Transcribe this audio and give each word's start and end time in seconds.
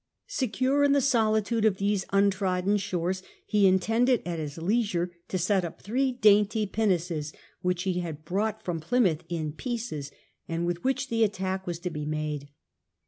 Secure 0.25 0.83
in 0.83 0.93
the 0.93 0.99
solitude 0.99 1.63
of 1.63 1.77
these 1.77 2.05
imtrodden 2.05 2.79
shores, 2.79 3.21
he 3.45 3.67
intended 3.67 4.23
at 4.25 4.39
his 4.39 4.57
leisure 4.57 5.11
to 5.27 5.37
set 5.37 5.63
up 5.63 5.79
three 5.79 6.11
dainty 6.13 6.65
pinnaces 6.65 7.33
which 7.61 7.83
he 7.83 7.99
had 7.99 8.25
brought 8.25 8.63
from 8.65 8.79
Plymouth 8.79 9.23
in 9.29 9.51
pieces, 9.53 10.09
and 10.47 10.65
with 10.65 10.83
which 10.83 11.09
the 11.09 11.23
attack 11.23 11.67
was 11.67 11.77
to 11.77 11.91
be 11.91 12.07
made. 12.07 12.49